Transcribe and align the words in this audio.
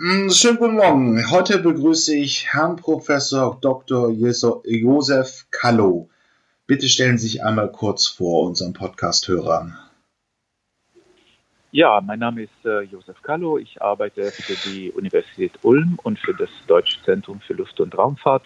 Mm, 0.00 0.30
schönen 0.30 0.58
guten 0.58 0.76
Morgen. 0.76 1.28
Heute 1.28 1.58
begrüße 1.58 2.14
ich 2.14 2.52
Herrn 2.52 2.76
Professor 2.76 3.58
Dr. 3.60 4.12
Josef 4.12 5.46
Kallo. 5.50 6.08
Bitte 6.68 6.88
stellen 6.88 7.18
Sie 7.18 7.26
sich 7.26 7.42
einmal 7.44 7.72
kurz 7.72 8.06
vor 8.06 8.46
unseren 8.46 8.74
Podcast-Hörern. 8.74 9.76
Ja, 11.72 12.00
mein 12.00 12.20
Name 12.20 12.44
ist 12.44 12.64
äh, 12.64 12.82
Josef 12.82 13.20
Kallo. 13.22 13.58
Ich 13.58 13.82
arbeite 13.82 14.30
für 14.30 14.70
die 14.70 14.92
Universität 14.92 15.58
Ulm 15.62 15.98
und 16.04 16.20
für 16.20 16.32
das 16.32 16.50
Deutsche 16.68 17.02
Zentrum 17.02 17.40
für 17.40 17.54
Luft- 17.54 17.80
und 17.80 17.98
Raumfahrt. 17.98 18.44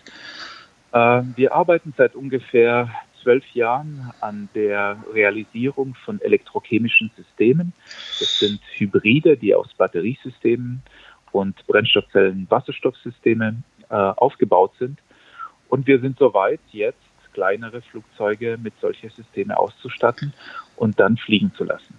Äh, 0.93 1.23
wir 1.37 1.55
arbeiten 1.55 1.93
seit 1.99 2.15
ungefähr 2.15 2.91
zwölf 3.23 3.45
Jahren 3.53 4.11
an 4.21 4.49
der 4.55 5.05
Realisierung 5.13 5.97
von 6.07 6.19
elektrochemischen 6.23 7.11
Systemen. 7.15 7.75
Das 8.19 8.39
sind 8.39 8.61
Hybride, 8.77 9.37
die 9.37 9.55
aus 9.55 9.69
Batteriesystemen 9.75 10.83
und 11.33 11.67
Brennstoffzellen-Wasserstoffsysteme 11.67 13.63
äh, 13.89 13.95
aufgebaut 13.95 14.73
sind. 14.79 14.99
Und 15.69 15.87
wir 15.87 16.01
sind 16.01 16.19
soweit, 16.19 16.61
jetzt 16.71 16.99
kleinere 17.33 17.83
Flugzeuge 17.83 18.59
mit 18.63 18.75
solchen 18.81 19.11
Systemen 19.11 19.57
auszustatten 19.57 20.33
und 20.77 21.01
dann 21.01 21.17
fliegen 21.17 21.53
zu 21.57 21.65
lassen. 21.65 21.95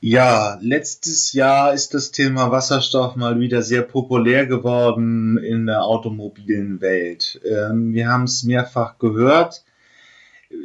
Ja, 0.00 0.58
letztes 0.60 1.32
Jahr 1.32 1.74
ist 1.74 1.92
das 1.92 2.12
Thema 2.12 2.52
Wasserstoff 2.52 3.16
mal 3.16 3.40
wieder 3.40 3.62
sehr 3.62 3.82
populär 3.82 4.46
geworden 4.46 5.38
in 5.38 5.66
der 5.66 5.82
automobilen 5.82 6.80
Welt. 6.80 7.40
Ähm, 7.44 7.92
wir 7.92 8.08
haben 8.08 8.24
es 8.24 8.44
mehrfach 8.44 8.98
gehört. 8.98 9.64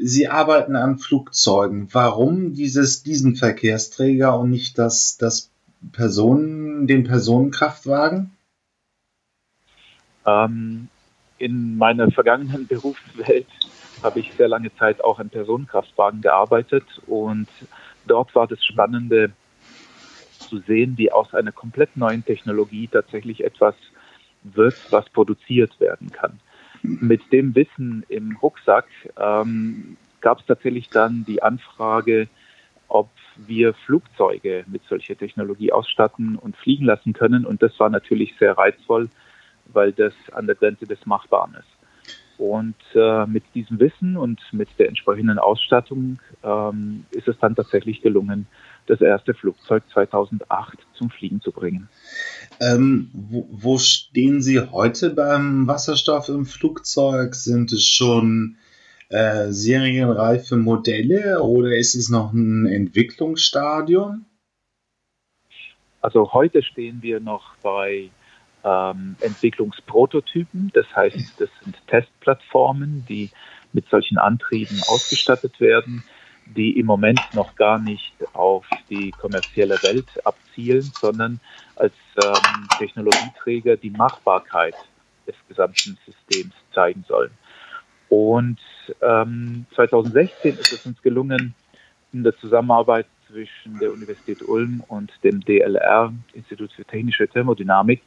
Sie 0.03 0.27
arbeiten 0.27 0.75
an 0.75 0.99
Flugzeugen. 0.99 1.87
Warum 1.91 2.53
dieses, 2.53 3.01
diesen 3.01 3.35
Verkehrsträger 3.35 4.37
und 4.37 4.51
nicht 4.51 4.77
das, 4.77 5.17
das 5.17 5.49
Personen, 5.91 6.72
den 6.87 7.03
Personenkraftwagen? 7.03 8.31
Ähm, 10.25 10.87
in 11.37 11.77
meiner 11.77 12.11
vergangenen 12.11 12.67
Berufswelt 12.69 13.47
habe 14.01 14.19
ich 14.19 14.33
sehr 14.33 14.47
lange 14.47 14.73
Zeit 14.75 15.03
auch 15.03 15.19
an 15.19 15.29
Personenkraftwagen 15.29 16.21
gearbeitet 16.21 16.85
und 17.07 17.47
dort 18.05 18.33
war 18.35 18.47
das 18.47 18.63
Spannende 18.63 19.31
zu 20.39 20.59
sehen, 20.59 20.97
wie 20.97 21.11
aus 21.11 21.33
einer 21.33 21.51
komplett 21.51 21.95
neuen 21.95 22.23
Technologie 22.23 22.87
tatsächlich 22.87 23.43
etwas 23.43 23.75
wird, 24.43 24.75
was 24.91 25.09
produziert 25.09 25.79
werden 25.79 26.11
kann. 26.11 26.39
Mit 26.81 27.31
dem 27.31 27.55
Wissen 27.55 28.05
im 28.09 28.37
Rucksack 28.41 28.85
ähm, 29.17 29.97
gab 30.19 30.39
es 30.39 30.45
tatsächlich 30.45 30.89
dann 30.89 31.23
die 31.25 31.41
Anfrage, 31.41 32.27
ob 32.89 33.09
wir 33.37 33.73
Flugzeuge 33.85 34.65
mit 34.67 34.83
solcher 34.89 35.17
Technologie 35.17 35.71
ausstatten 35.71 36.37
und 36.37 36.55
fliegen 36.57 36.85
lassen 36.85 37.13
können. 37.13 37.45
Und 37.45 37.61
das 37.61 37.79
war 37.79 37.89
natürlich 37.89 38.35
sehr 38.39 38.57
reizvoll, 38.57 39.09
weil 39.67 39.91
das 39.91 40.13
an 40.31 40.47
der 40.47 40.55
Grenze 40.55 40.85
des 40.85 41.05
Machbaren 41.05 41.55
ist. 41.55 41.73
Und 42.37 42.75
äh, 42.95 43.25
mit 43.27 43.43
diesem 43.53 43.79
Wissen 43.79 44.17
und 44.17 44.41
mit 44.51 44.67
der 44.79 44.89
entsprechenden 44.89 45.37
Ausstattung 45.37 46.19
ähm, 46.43 47.05
ist 47.11 47.27
es 47.27 47.37
dann 47.39 47.55
tatsächlich 47.55 48.01
gelungen, 48.01 48.47
das 48.87 49.01
erste 49.01 49.33
Flugzeug 49.33 49.83
2008 49.93 50.79
zum 50.93 51.09
Fliegen 51.09 51.41
zu 51.41 51.51
bringen. 51.51 51.89
Ähm, 52.59 53.11
wo, 53.13 53.47
wo, 53.51 53.77
stehen 53.77 54.41
Sie 54.41 54.59
heute 54.59 55.11
beim 55.11 55.67
Wasserstoff 55.67 56.27
im 56.27 56.45
Flugzeug? 56.45 57.35
Sind 57.35 57.71
es 57.71 57.85
schon 57.85 58.57
äh, 59.13 59.51
serienreife 59.51 60.57
Modelle 60.57 61.43
oder 61.43 61.77
ist 61.77 61.93
es 61.93 62.09
noch 62.09 62.33
ein 62.33 62.65
Entwicklungsstadium? 62.65 64.25
Also 66.01 66.33
heute 66.33 66.63
stehen 66.63 67.01
wir 67.01 67.19
noch 67.19 67.55
bei 67.61 68.09
ähm, 68.63 69.15
Entwicklungsprototypen. 69.21 70.71
Das 70.73 70.87
heißt, 70.95 71.39
das 71.39 71.49
sind 71.63 71.77
Testplattformen, 71.87 73.05
die 73.07 73.29
mit 73.71 73.87
solchen 73.89 74.17
Antrieben 74.17 74.81
ausgestattet 74.87 75.59
werden, 75.59 76.03
die 76.45 76.77
im 76.79 76.87
Moment 76.87 77.21
noch 77.33 77.55
gar 77.55 77.77
nicht 77.77 78.13
auf 78.33 78.65
die 78.89 79.11
kommerzielle 79.11 79.75
Welt 79.83 80.25
abzielen, 80.25 80.81
sondern 80.81 81.39
als 81.75 81.93
ähm, 82.23 82.67
Technologieträger 82.79 83.77
die 83.77 83.91
Machbarkeit 83.91 84.75
des 85.27 85.35
gesamten 85.47 85.97
Systems 86.05 86.53
zeigen 86.73 87.05
sollen. 87.07 87.31
Und 88.13 88.59
ähm, 89.01 89.65
2016 89.73 90.53
ist 90.53 90.71
es 90.71 90.85
uns 90.85 91.01
gelungen, 91.01 91.55
in 92.11 92.23
der 92.23 92.37
Zusammenarbeit 92.37 93.07
zwischen 93.27 93.79
der 93.79 93.91
Universität 93.91 94.47
Ulm 94.47 94.83
und 94.87 95.11
dem 95.23 95.39
DLR, 95.41 96.13
Institut 96.35 96.71
für 96.73 96.85
Technische 96.85 97.27
Thermodynamik, 97.27 98.03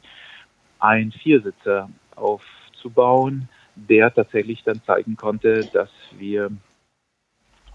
einen 0.79 1.11
Viersitzer 1.11 1.89
aufzubauen, 2.15 3.49
der 3.75 4.13
tatsächlich 4.13 4.63
dann 4.63 4.81
zeigen 4.85 5.17
konnte, 5.17 5.67
dass 5.73 5.89
wir 6.17 6.51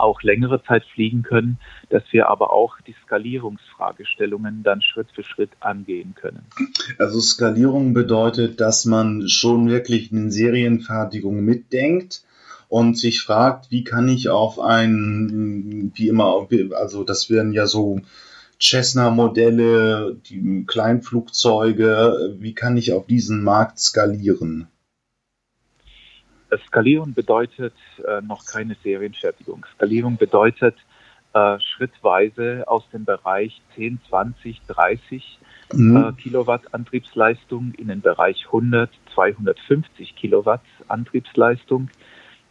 auch 0.03 0.23
längere 0.23 0.63
Zeit 0.65 0.85
fliegen 0.85 1.23
können, 1.23 1.59
dass 1.89 2.03
wir 2.11 2.29
aber 2.29 2.53
auch 2.53 2.81
die 2.87 2.95
Skalierungsfragestellungen 3.05 4.63
dann 4.63 4.83
Schritt 4.83 5.09
für 5.15 5.23
Schritt 5.23 5.51
angehen 5.61 6.15
können. 6.15 6.45
Also 6.99 7.21
Skalierung 7.21 7.95
bedeutet, 7.95 8.61
dass 8.61 8.85
man 8.85 9.29
schon 9.29 9.69
wirklich 9.69 10.13
eine 10.13 10.31
Serienfertigung 10.31 11.45
mitdenkt 11.45 12.23
und 12.69 12.99
sich 12.99 13.23
fragt, 13.23 13.71
wie 13.71 13.85
kann 13.85 14.09
ich 14.09 14.29
auf 14.29 14.59
ein, 14.59 15.93
wie 15.95 16.09
immer, 16.09 16.49
also 16.75 17.05
das 17.05 17.31
werden 17.31 17.53
ja 17.53 17.67
so 17.67 18.01
Cessna-Modelle, 18.61 20.17
die 20.27 20.65
Kleinflugzeuge, 20.67 22.37
wie 22.39 22.55
kann 22.55 22.77
ich 22.77 22.93
auf 22.93 23.07
diesen 23.07 23.43
Markt 23.43 23.79
skalieren? 23.79 24.69
Skalieren 26.67 27.15
bedeutet 27.15 27.75
äh, 28.07 28.21
noch 28.21 28.45
keine 28.47 28.77
Serienfertigung. 28.83 29.65
Skalierung 29.75 30.17
bedeutet 30.17 30.77
äh, 31.33 31.59
schrittweise 31.61 32.65
aus 32.67 32.89
dem 32.93 33.05
Bereich 33.05 33.63
10, 33.75 34.01
20, 34.09 34.61
30 34.67 35.39
mhm. 35.73 35.97
äh, 35.97 36.13
Kilowatt 36.21 36.75
Antriebsleistung 36.75 37.73
in 37.79 37.89
den 37.89 38.01
Bereich 38.01 38.47
100, 38.47 38.91
250 39.15 40.15
Kilowatt 40.15 40.63
Antriebsleistung 40.89 41.91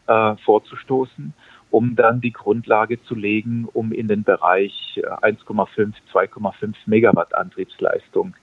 äh, 0.07 0.35
vorzustoßen, 0.37 1.33
um 1.69 1.95
dann 1.95 2.21
die 2.21 2.33
Grundlage 2.33 3.03
zu 3.03 3.15
legen, 3.15 3.67
um 3.71 3.91
in 3.91 4.07
den 4.07 4.23
Bereich 4.23 4.99
1,5, 5.03 5.79
äh, 5.79 5.93
2,5 6.11 6.75
Megawatt 6.87 7.35
Antriebsleistung 7.35 8.35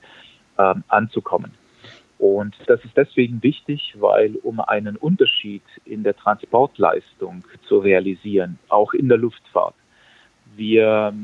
ähm, 0.57 0.85
anzukommen. 0.89 1.53
Und 2.19 2.57
das 2.67 2.85
ist 2.85 2.97
deswegen 2.97 3.43
wichtig, 3.43 3.95
weil 3.99 4.35
um 4.43 4.61
einen 4.61 4.97
Unterschied 4.97 5.63
in 5.85 6.03
der 6.03 6.17
Transportleistung 6.17 7.45
zu 7.69 7.79
realisieren, 7.79 8.59
auch 8.69 8.93
in 8.93 9.09
der 9.09 9.19
Luftfahrt, 9.19 9.75
wir 10.57 11.15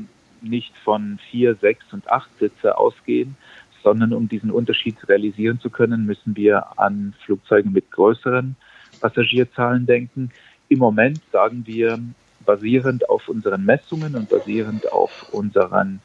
nicht 0.41 0.73
von 0.83 1.19
vier, 1.29 1.55
sechs 1.55 1.85
und 1.91 2.09
acht 2.09 2.29
Sitze 2.39 2.77
ausgehen, 2.77 3.35
sondern 3.83 4.13
um 4.13 4.29
diesen 4.29 4.51
Unterschied 4.51 4.95
realisieren 5.07 5.59
zu 5.59 5.69
können, 5.69 6.05
müssen 6.05 6.35
wir 6.35 6.79
an 6.79 7.13
Flugzeugen 7.25 7.73
mit 7.73 7.91
größeren 7.91 8.55
Passagierzahlen 9.01 9.85
denken. 9.85 10.31
Im 10.69 10.79
Moment 10.79 11.19
sagen 11.31 11.63
wir, 11.67 11.99
basierend 12.45 13.09
auf 13.09 13.27
unseren 13.27 13.65
Messungen 13.65 14.15
und 14.15 14.29
basierend 14.29 14.91
auf 14.91 15.33
unseren 15.33 15.99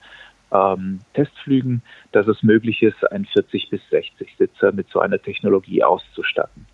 ähm, 0.52 1.00
Testflügen, 1.14 1.82
dass 2.12 2.26
es 2.26 2.42
möglich 2.42 2.82
ist, 2.82 3.10
einen 3.10 3.26
40 3.26 3.70
bis 3.70 3.80
60 3.90 4.36
Sitzer 4.38 4.72
mit 4.72 4.88
so 4.90 5.00
einer 5.00 5.20
Technologie 5.20 5.82
auszustatten. 5.82 6.66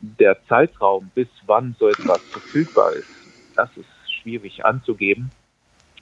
Der 0.00 0.36
Zeitraum, 0.48 1.10
bis 1.14 1.28
wann 1.46 1.76
so 1.78 1.88
etwas 1.88 2.20
verfügbar 2.32 2.92
ist, 2.94 3.08
das 3.54 3.70
ist 3.76 4.12
schwierig 4.22 4.64
anzugeben. 4.64 5.30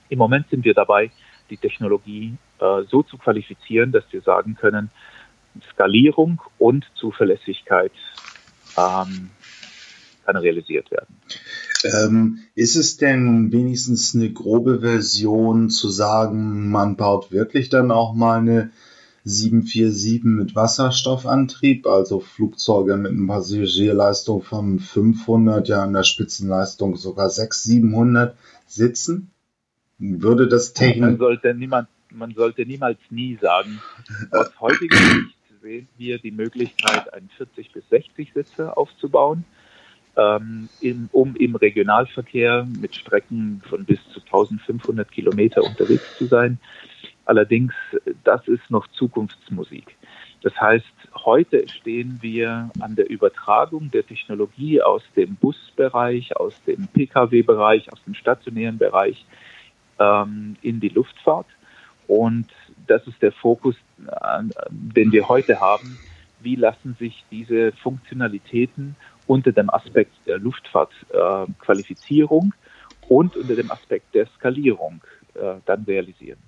Im 0.09 0.17
Moment 0.17 0.49
sind 0.49 0.65
wir 0.65 0.73
dabei, 0.73 1.11
die 1.49 1.57
Technologie 1.57 2.35
äh, 2.59 2.83
so 2.89 3.03
zu 3.03 3.17
qualifizieren, 3.17 3.91
dass 3.91 4.03
wir 4.11 4.21
sagen 4.21 4.55
können, 4.55 4.89
Skalierung 5.73 6.41
und 6.57 6.85
Zuverlässigkeit 6.95 7.91
ähm, 8.77 9.29
kann 10.25 10.35
realisiert 10.37 10.91
werden. 10.91 11.15
Ähm, 11.83 12.39
ist 12.55 12.75
es 12.75 12.97
denn 12.97 13.51
wenigstens 13.51 14.13
eine 14.15 14.31
grobe 14.31 14.81
Version 14.81 15.69
zu 15.69 15.89
sagen, 15.89 16.69
man 16.69 16.95
baut 16.95 17.31
wirklich 17.31 17.69
dann 17.69 17.91
auch 17.91 18.13
mal 18.13 18.39
eine 18.39 18.71
747 19.23 20.23
mit 20.23 20.55
Wasserstoffantrieb, 20.55 21.85
also 21.85 22.19
Flugzeuge 22.19 22.97
mit 22.97 23.11
einer 23.11 23.27
Passagierleistung 23.27 24.41
von 24.41 24.79
500, 24.79 25.67
ja 25.67 25.85
in 25.85 25.93
der 25.93 26.03
Spitzenleistung 26.03 26.95
sogar 26.95 27.29
600, 27.29 27.53
700 27.53 28.37
sitzen? 28.67 29.31
Würde 29.99 30.47
das 30.47 30.73
technisch... 30.73 31.01
Man 31.01 31.17
sollte, 31.17 31.53
niemand, 31.53 31.87
man 32.09 32.33
sollte 32.33 32.65
niemals 32.65 32.97
nie 33.11 33.37
sagen, 33.39 33.79
aus 34.31 34.49
heutiger 34.59 34.97
Sicht 34.97 35.35
sehen 35.61 35.87
wir 35.97 36.17
die 36.17 36.31
Möglichkeit, 36.31 37.13
einen 37.13 37.29
40 37.37 37.71
bis 37.71 37.87
60 37.89 38.33
Sitze 38.33 38.75
aufzubauen 38.75 39.45
ähm, 40.17 40.69
im, 40.81 41.09
um 41.11 41.35
im 41.35 41.55
Regionalverkehr 41.55 42.67
mit 42.79 42.95
Strecken 42.95 43.61
von 43.69 43.85
bis 43.85 43.99
zu 44.13 44.19
1500 44.21 45.11
Kilometer 45.11 45.63
unterwegs 45.63 46.17
zu 46.17 46.25
sein. 46.25 46.59
Allerdings, 47.25 47.73
das 48.23 48.47
ist 48.47 48.69
noch 48.69 48.87
Zukunftsmusik. 48.87 49.95
Das 50.41 50.59
heißt, 50.59 50.85
heute 51.23 51.67
stehen 51.69 52.17
wir 52.21 52.71
an 52.79 52.95
der 52.95 53.09
Übertragung 53.09 53.91
der 53.91 54.05
Technologie 54.05 54.81
aus 54.81 55.03
dem 55.15 55.35
Busbereich, 55.35 56.35
aus 56.35 56.61
dem 56.63 56.87
Pkw-Bereich, 56.87 57.91
aus 57.93 58.03
dem 58.03 58.15
stationären 58.15 58.79
Bereich 58.79 59.23
ähm, 59.99 60.55
in 60.61 60.79
die 60.79 60.89
Luftfahrt. 60.89 61.45
Und 62.07 62.47
das 62.87 63.05
ist 63.05 63.21
der 63.21 63.31
Fokus, 63.31 63.75
äh, 63.99 64.43
den 64.69 65.11
wir 65.11 65.29
heute 65.29 65.59
haben. 65.59 65.97
Wie 66.41 66.55
lassen 66.55 66.95
sich 66.99 67.23
diese 67.29 67.71
Funktionalitäten 67.73 68.95
unter 69.31 69.51
dem 69.53 69.69
Aspekt 69.69 70.11
der 70.27 70.39
Luftfahrtqualifizierung 70.39 72.53
äh, 72.53 72.57
und 73.07 73.37
unter 73.37 73.55
dem 73.55 73.71
Aspekt 73.71 74.13
der 74.13 74.27
Skalierung 74.37 74.99
äh, 75.35 75.53
dann 75.65 75.85
realisieren? 75.85 76.39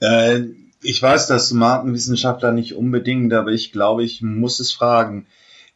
Äh, 0.00 0.42
ich 0.80 1.02
weiß, 1.02 1.26
dass 1.26 1.52
Markenwissenschaftler 1.52 2.52
nicht 2.52 2.76
unbedingt, 2.76 3.32
aber 3.32 3.50
ich 3.50 3.72
glaube, 3.72 4.04
ich 4.04 4.22
muss 4.22 4.60
es 4.60 4.72
fragen. 4.72 5.26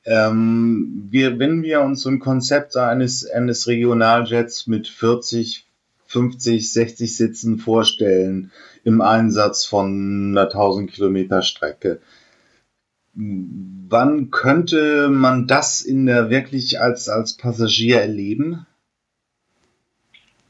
Ähm, 0.05 1.09
wir, 1.11 1.41
wenn 1.41 1.65
wir 1.65 1.81
uns 1.81 2.03
so 2.03 2.11
ein 2.11 2.21
Konzept 2.21 2.77
eines, 2.77 3.29
eines 3.29 3.67
Regionaljets 3.67 4.69
mit 4.69 4.87
40, 4.87 5.67
50, 6.07 6.73
60 6.73 7.17
Sitzen 7.17 7.59
vorstellen 7.59 8.53
im 8.85 9.01
Einsatz 9.01 9.65
von 9.65 10.31
einer 10.31 10.43
1000 10.43 10.93
Kilometer 10.93 11.43
Strecke, 11.43 12.01
wann 13.15 14.31
könnte 14.31 15.09
man 15.09 15.47
das 15.47 15.83
in 15.83 16.07
der 16.07 16.31
wirklich 16.31 16.81
als, 16.81 17.09
als 17.09 17.37
Passagier 17.37 18.01
erleben? 18.01 18.67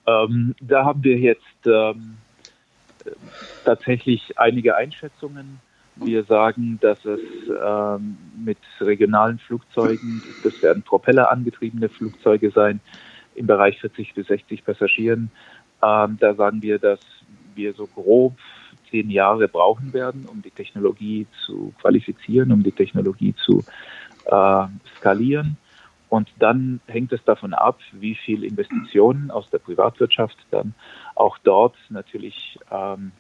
Ähm, 0.06 0.55
da 0.61 0.85
haben 0.85 1.03
wir 1.05 1.19
jetzt 1.19 1.67
ähm, 1.67 2.19
tatsächlich 3.64 4.38
einige 4.38 4.76
Einschätzungen. 4.76 5.61
Wir 5.97 6.25
sagen, 6.25 6.79
dass 6.81 7.05
es 7.05 7.20
ähm, 7.49 8.17
mit 8.44 8.59
regionalen 8.81 9.38
Flugzeugen, 9.38 10.23
das 10.43 10.62
werden 10.62 10.82
propellerangetriebene 10.82 11.88
Flugzeuge 11.88 12.50
sein, 12.50 12.81
im 13.35 13.47
Bereich 13.47 13.81
40 13.81 14.15
bis 14.15 14.26
60 14.29 14.65
Passagieren. 14.65 15.31
Ähm, 15.82 16.17
da 16.19 16.35
sagen 16.35 16.62
wir, 16.62 16.79
dass 16.79 17.00
wir 17.55 17.75
so 17.75 17.87
grob 17.87 18.37
zehn 18.93 19.11
Jahre 19.11 19.49
brauchen 19.49 19.93
werden, 19.93 20.27
um 20.27 20.43
die 20.43 20.53
Technologie 20.53 21.27
zu 21.44 21.75
qualifizieren, 21.81 22.53
um 22.53 22.62
die 22.62 22.71
Technologie 22.71 23.35
zu 23.44 23.65
äh, 24.27 24.67
skalieren. 24.99 25.56
Und 26.09 26.29
dann 26.39 26.81
hängt 26.87 27.11
es 27.12 27.25
davon 27.25 27.55
ab, 27.55 27.79
wie 27.93 28.15
viel 28.15 28.44
Investitionen 28.44 29.31
aus 29.31 29.49
der 29.50 29.59
Privatwirtschaft 29.59 30.37
dann 30.50 30.75
auch 31.15 31.39
dort 31.39 31.75
natürlich 31.89 32.59
ähm, 32.71 33.12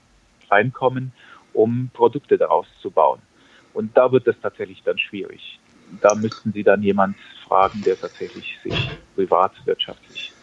reinkommen, 0.50 1.12
um 1.54 1.88
Produkte 1.94 2.36
daraus 2.36 2.66
zu 2.82 2.90
bauen. 2.90 3.20
Und 3.72 3.96
da 3.96 4.12
wird 4.12 4.28
es 4.28 4.36
tatsächlich 4.42 4.82
dann 4.84 4.98
schwierig. 4.98 5.58
Da 6.02 6.14
müssten 6.14 6.52
Sie 6.52 6.62
dann 6.62 6.82
jemand 6.82 7.16
fragen, 7.48 7.80
der 7.82 7.98
tatsächlich 7.98 8.58
sich 8.62 8.90
privatwirtschaftlich 9.14 10.34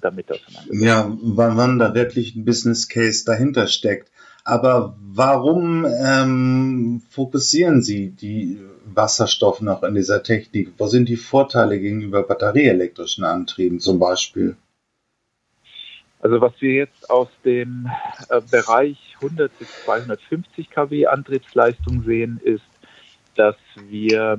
damit 0.00 0.30
auseinandersetzt. 0.30 0.84
Ja, 0.84 1.10
wann, 1.20 1.56
wann 1.56 1.78
da 1.80 1.94
wirklich 1.94 2.36
ein 2.36 2.44
Business 2.44 2.88
Case 2.88 3.24
dahinter 3.24 3.66
steckt. 3.66 4.11
Aber 4.44 4.96
warum 5.00 5.86
ähm, 5.86 7.02
fokussieren 7.10 7.82
Sie 7.82 8.10
die 8.10 8.60
Wasserstoff 8.84 9.60
noch 9.60 9.82
in 9.84 9.94
dieser 9.94 10.22
Technik? 10.22 10.72
Wo 10.78 10.86
sind 10.88 11.08
die 11.08 11.16
Vorteile 11.16 11.78
gegenüber 11.78 12.24
batterieelektrischen 12.24 13.24
Antrieben 13.24 13.78
zum 13.78 14.00
Beispiel? 14.00 14.56
Also 16.20 16.40
was 16.40 16.52
wir 16.60 16.74
jetzt 16.74 17.10
aus 17.10 17.28
dem 17.44 17.88
äh, 18.28 18.40
Bereich 18.50 19.16
100 19.22 19.56
bis 19.58 19.68
250 19.84 20.70
kW 20.70 21.06
Antriebsleistung 21.06 22.02
sehen, 22.04 22.40
ist, 22.42 22.62
dass 23.36 23.56
wir 23.88 24.38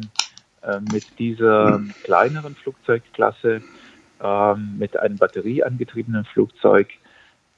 äh, 0.61 0.79
mit 0.91 1.19
dieser 1.19 1.81
kleineren 2.03 2.55
Flugzeugklasse 2.55 3.61
äh, 4.21 4.55
mit 4.55 4.97
einem 4.97 5.17
batterieangetriebenen 5.17 6.25
Flugzeug 6.25 6.89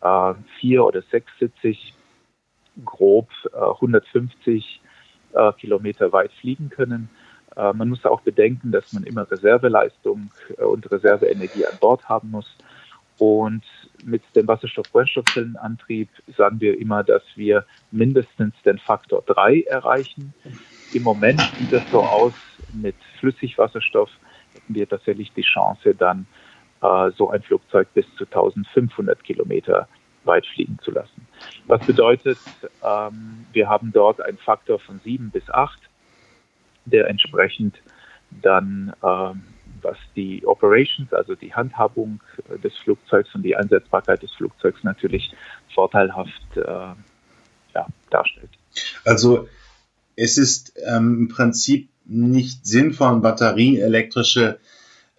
äh, 0.01 0.33
vier- 0.59 0.85
oder 0.85 1.01
sechssitzig 1.11 1.94
grob 2.83 3.29
150 3.53 4.81
äh, 5.33 5.53
Kilometer 5.53 6.11
weit 6.11 6.31
fliegen 6.33 6.69
können. 6.69 7.09
Äh, 7.55 7.73
man 7.73 7.89
muss 7.89 8.05
auch 8.05 8.21
bedenken, 8.21 8.71
dass 8.71 8.91
man 8.91 9.03
immer 9.03 9.29
Reserveleistung 9.29 10.31
und 10.57 10.91
Reserveenergie 10.91 11.65
an 11.65 11.77
Bord 11.79 12.07
haben 12.09 12.31
muss. 12.31 12.57
Und 13.17 13.63
mit 14.03 14.23
dem 14.35 14.47
Wasserstoff-Brennstoffzellenantrieb 14.47 16.09
sagen 16.35 16.59
wir 16.59 16.77
immer, 16.77 17.03
dass 17.03 17.23
wir 17.35 17.65
mindestens 17.91 18.53
den 18.65 18.77
Faktor 18.77 19.23
3 19.25 19.61
erreichen. 19.61 20.33
Im 20.91 21.03
Moment 21.03 21.47
sieht 21.57 21.71
das 21.71 21.83
so 21.89 22.03
aus, 22.03 22.33
mit 22.73 22.95
Flüssigwasserstoff 23.19 24.09
hätten 24.53 24.75
wir 24.75 24.87
tatsächlich 24.87 25.31
die 25.33 25.41
Chance, 25.41 25.95
dann 25.95 26.27
äh, 26.81 27.11
so 27.17 27.29
ein 27.29 27.41
Flugzeug 27.41 27.93
bis 27.93 28.05
zu 28.17 28.25
1500 28.25 29.23
Kilometer 29.23 29.87
weit 30.25 30.45
fliegen 30.45 30.79
zu 30.83 30.91
lassen. 30.91 31.27
Was 31.67 31.85
bedeutet, 31.85 32.37
ähm, 32.83 33.45
wir 33.53 33.69
haben 33.69 33.91
dort 33.93 34.21
einen 34.21 34.37
Faktor 34.37 34.79
von 34.79 34.99
7 35.03 35.29
bis 35.31 35.49
8, 35.49 35.79
der 36.85 37.07
entsprechend 37.07 37.75
dann 38.41 38.93
ähm, 39.03 39.43
was 39.85 39.97
die 40.15 40.45
Operations, 40.45 41.13
also 41.13 41.35
die 41.35 41.53
Handhabung 41.53 42.19
des 42.63 42.75
Flugzeugs 42.77 43.33
und 43.35 43.43
die 43.43 43.55
Einsetzbarkeit 43.55 44.21
des 44.23 44.31
Flugzeugs 44.31 44.83
natürlich 44.83 45.31
vorteilhaft 45.73 46.31
äh, 46.55 46.61
ja, 46.61 47.87
darstellt. 48.09 48.49
Also 49.05 49.47
es 50.15 50.37
ist 50.37 50.73
ähm, 50.85 51.19
im 51.19 51.27
Prinzip 51.27 51.89
nicht 52.05 52.65
sinnvoll, 52.65 53.19
batterieelektrische, 53.19 54.59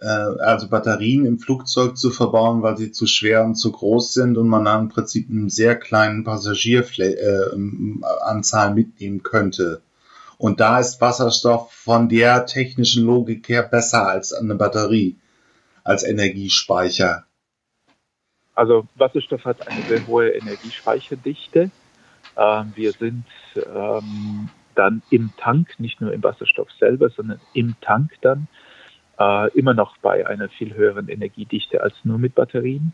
äh, 0.00 0.06
also 0.06 0.68
Batterien 0.68 1.26
im 1.26 1.38
Flugzeug 1.38 1.96
zu 1.96 2.10
verbauen, 2.10 2.62
weil 2.62 2.76
sie 2.76 2.90
zu 2.92 3.06
schwer 3.06 3.44
und 3.44 3.54
zu 3.54 3.72
groß 3.72 4.12
sind 4.14 4.36
und 4.36 4.48
man 4.48 4.64
dann 4.64 4.84
im 4.84 4.88
Prinzip 4.88 5.28
einen 5.30 5.50
sehr 5.50 5.76
kleinen 5.76 6.24
Passagieranzahl 6.24 8.70
äh, 8.70 8.74
mitnehmen 8.74 9.22
könnte. 9.22 9.82
Und 10.38 10.60
da 10.60 10.80
ist 10.80 11.00
Wasserstoff 11.00 11.72
von 11.72 12.10
der 12.10 12.44
technischen 12.46 13.06
Logik 13.06 13.48
her 13.48 13.62
besser 13.62 14.06
als 14.06 14.34
eine 14.34 14.54
Batterie, 14.54 15.16
als 15.82 16.02
Energiespeicher. 16.02 17.24
Also 18.54 18.86
Wasserstoff 18.96 19.44
hat 19.44 19.68
eine 19.68 19.82
sehr 19.82 20.06
hohe 20.06 20.30
Energiespeicherdichte. 20.30 21.70
Ähm, 22.36 22.72
wir 22.74 22.92
sind 22.92 23.24
ähm, 23.56 24.50
dann 24.74 25.02
im 25.10 25.30
Tank, 25.38 25.78
nicht 25.78 26.00
nur 26.00 26.12
im 26.12 26.22
Wasserstoff 26.22 26.68
selber, 26.78 27.08
sondern 27.08 27.40
im 27.54 27.74
Tank 27.80 28.12
dann 28.20 28.48
äh, 29.18 29.50
immer 29.58 29.74
noch 29.74 29.96
bei 29.98 30.26
einer 30.26 30.48
viel 30.48 30.74
höheren 30.74 31.08
Energiedichte 31.08 31.82
als 31.82 31.94
nur 32.04 32.18
mit 32.18 32.34
Batterien. 32.34 32.92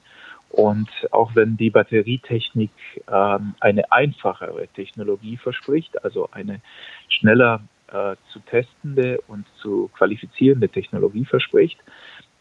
Und 0.51 0.91
auch 1.11 1.35
wenn 1.35 1.57
die 1.57 1.71
Batterietechnik 1.71 2.71
ähm, 3.11 3.55
eine 3.61 3.91
einfachere 3.91 4.69
Technologie 4.69 5.39
verspricht, 5.39 6.05
also 6.05 6.29
eine 6.31 6.61
schneller 7.09 7.63
äh, 7.89 8.17
zu 8.33 8.39
testende 8.41 9.21
und 9.29 9.47
zu 9.63 9.91
qualifizierende 9.97 10.69
Technologie 10.69 11.25
verspricht, 11.25 11.79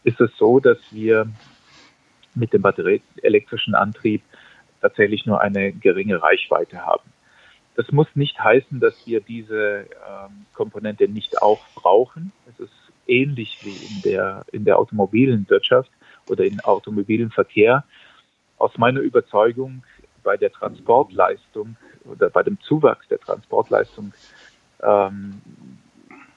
ist 0.04 0.20
es 0.20 0.30
so, 0.36 0.60
dass 0.60 0.78
wir 0.90 1.26
mit 2.34 2.52
dem 2.52 2.62
batterieelektrischen 2.62 3.74
Antrieb 3.74 4.22
tatsächlich 4.80 5.26
nur 5.26 5.40
eine 5.40 5.72
geringe 5.72 6.22
Reichweite 6.22 6.84
haben. 6.84 7.08
Das 7.76 7.90
muss 7.92 8.08
nicht 8.14 8.38
heißen, 8.38 8.80
dass 8.80 9.06
wir 9.06 9.20
diese 9.20 9.86
ähm, 10.06 10.44
Komponente 10.52 11.08
nicht 11.08 11.40
auch 11.40 11.64
brauchen. 11.74 12.32
Es 12.46 12.60
ist 12.60 12.81
ähnlich 13.06 13.58
wie 13.62 13.70
in 13.70 14.02
der, 14.02 14.44
in 14.52 14.64
der 14.64 14.78
automobilen 14.78 15.48
Wirtschaft 15.48 15.90
oder 16.28 16.44
im 16.44 16.60
automobilen 16.60 17.30
Verkehr. 17.30 17.84
Aus 18.58 18.76
meiner 18.78 19.00
Überzeugung 19.00 19.82
bei 20.22 20.36
der 20.36 20.52
Transportleistung 20.52 21.76
oder 22.04 22.30
bei 22.30 22.42
dem 22.42 22.60
Zuwachs 22.60 23.06
der 23.08 23.18
Transportleistung, 23.18 24.12
ähm, 24.82 25.40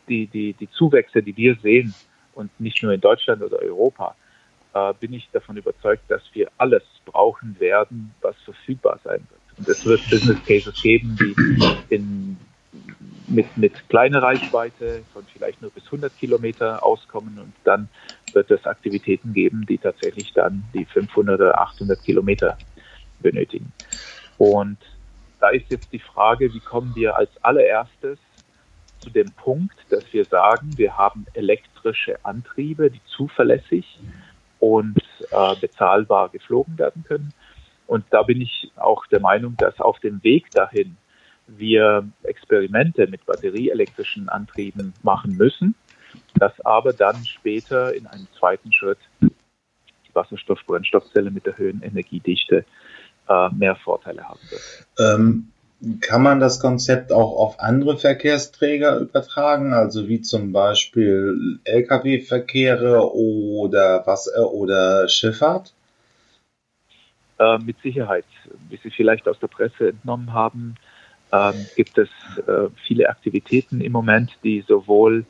die, 0.07 0.27
die, 0.27 0.53
die 0.53 0.69
Zuwächse, 0.71 1.21
die 1.21 1.35
wir 1.37 1.55
sehen, 1.61 1.93
und 2.35 2.51
nicht 2.59 2.83
nur 2.83 2.91
in 2.91 3.01
Deutschland 3.01 3.41
oder 3.41 3.59
Europa, 3.59 4.15
äh, 4.73 4.93
bin 4.99 5.13
ich 5.13 5.29
davon 5.31 5.57
überzeugt, 5.57 6.03
dass 6.09 6.21
wir 6.33 6.51
alles 6.57 6.83
brauchen 7.05 7.55
werden, 7.59 8.13
was 8.21 8.35
verfügbar 8.43 8.99
sein 9.03 9.25
wird. 9.29 9.57
Und 9.57 9.69
es 9.69 9.85
wird 9.85 10.01
Business 10.09 10.43
Cases 10.45 10.81
geben, 10.81 11.17
die 11.19 11.95
in 11.95 12.37
mit, 13.27 13.57
mit 13.57 13.89
kleiner 13.89 14.21
Reichweite 14.21 15.03
von 15.13 15.25
vielleicht 15.31 15.61
nur 15.61 15.71
bis 15.71 15.85
100 15.85 16.15
Kilometer 16.17 16.83
auskommen 16.83 17.39
und 17.39 17.53
dann 17.63 17.89
wird 18.33 18.51
es 18.51 18.65
Aktivitäten 18.65 19.33
geben, 19.33 19.65
die 19.67 19.77
tatsächlich 19.77 20.33
dann 20.33 20.63
die 20.73 20.85
500 20.85 21.39
oder 21.39 21.59
800 21.59 22.01
Kilometer 22.03 22.57
benötigen. 23.19 23.71
Und 24.37 24.77
da 25.39 25.49
ist 25.49 25.69
jetzt 25.69 25.91
die 25.91 25.99
Frage, 25.99 26.53
wie 26.53 26.59
kommen 26.59 26.93
wir 26.95 27.15
als 27.15 27.31
allererstes 27.43 28.19
zu 28.99 29.09
dem 29.09 29.31
Punkt, 29.31 29.75
dass 29.89 30.03
wir 30.11 30.25
sagen, 30.25 30.77
wir 30.77 30.97
haben 30.97 31.25
elektrische 31.33 32.17
Antriebe, 32.23 32.89
die 32.89 33.01
zuverlässig 33.05 33.99
und 34.59 34.97
äh, 35.31 35.55
bezahlbar 35.59 36.29
geflogen 36.29 36.77
werden 36.77 37.03
können. 37.03 37.33
Und 37.87 38.05
da 38.09 38.23
bin 38.23 38.41
ich 38.41 38.71
auch 38.75 39.05
der 39.07 39.19
Meinung, 39.19 39.55
dass 39.57 39.79
auf 39.79 39.99
dem 39.99 40.23
Weg 40.23 40.49
dahin 40.51 40.97
wir 41.47 42.07
Experimente 42.23 43.07
mit 43.07 43.25
batterieelektrischen 43.25 44.29
Antrieben 44.29 44.93
machen 45.03 45.37
müssen, 45.37 45.75
dass 46.35 46.59
aber 46.61 46.93
dann 46.93 47.23
später 47.25 47.93
in 47.93 48.07
einem 48.07 48.27
zweiten 48.37 48.71
Schritt 48.71 48.99
die 49.21 49.31
Wasserstoff-Brennstoffzelle 50.13 51.31
mit 51.31 51.45
der 51.45 51.57
höheren 51.57 51.81
Energiedichte 51.81 52.65
äh, 53.27 53.49
mehr 53.49 53.75
Vorteile 53.75 54.23
haben 54.27 54.39
wird. 54.49 54.87
Ähm, 54.99 55.51
kann 56.01 56.23
man 56.23 56.39
das 56.39 56.59
Konzept 56.59 57.11
auch 57.11 57.37
auf 57.37 57.59
andere 57.59 57.97
Verkehrsträger 57.97 58.97
übertragen, 58.99 59.73
also 59.73 60.07
wie 60.07 60.21
zum 60.21 60.51
Beispiel 60.51 61.59
Lkw-Verkehre 61.65 63.13
oder 63.13 64.07
Wasser 64.07 64.51
oder 64.51 65.07
Schifffahrt? 65.09 65.73
Äh, 67.37 67.57
mit 67.59 67.77
Sicherheit. 67.81 68.25
Wie 68.69 68.79
Sie 68.81 68.89
vielleicht 68.89 69.27
aus 69.27 69.37
der 69.39 69.47
Presse 69.47 69.89
entnommen 69.89 70.33
haben, 70.33 70.75
äh, 71.31 71.53
gibt 71.75 71.97
es 71.97 72.09
äh, 72.47 72.69
viele 72.85 73.09
Aktivitäten 73.09 73.81
im 73.81 73.91
Moment, 73.91 74.31
die 74.43 74.63
sowohl 74.67 75.25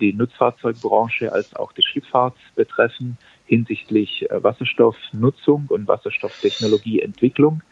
die 0.00 0.12
Nutzfahrzeugbranche 0.12 1.32
als 1.32 1.54
auch 1.56 1.72
die 1.72 1.82
Schifffahrt 1.82 2.36
betreffen 2.54 3.18
hinsichtlich 3.46 4.30
äh, 4.30 4.42
Wasserstoffnutzung 4.42 5.66
und 5.68 5.88
Wasserstofftechnologieentwicklung. 5.88 7.62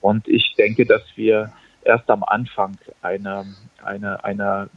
Und 0.00 0.28
ich 0.28 0.54
denke, 0.56 0.86
dass 0.86 1.02
wir 1.16 1.52
erst 1.82 2.10
am 2.10 2.22
Anfang 2.24 2.76
einer, 3.02 3.46
einer, 3.82 4.24
einer 4.24 4.68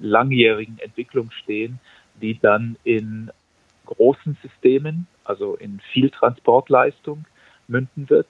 langjährigen 0.00 0.78
Entwicklung 0.78 1.30
stehen, 1.30 1.80
die 2.20 2.38
dann 2.38 2.76
in 2.84 3.30
großen 3.86 4.36
Systemen, 4.42 5.06
also 5.24 5.54
in 5.56 5.80
viel 5.92 6.10
Transportleistung 6.10 7.24
münden 7.68 8.08
wird, 8.10 8.26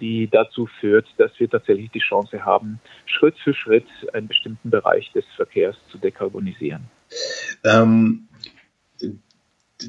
die 0.00 0.28
dazu 0.30 0.68
führt, 0.80 1.06
dass 1.18 1.30
wir 1.38 1.48
tatsächlich 1.48 1.90
die 1.90 2.00
Chance 2.00 2.44
haben, 2.44 2.80
Schritt 3.06 3.36
für 3.42 3.54
Schritt 3.54 3.86
einen 4.12 4.28
bestimmten 4.28 4.70
Bereich 4.70 5.10
des 5.12 5.24
Verkehrs 5.36 5.76
zu 5.90 5.98
dekarbonisieren. 5.98 6.84
Ähm, 7.64 8.28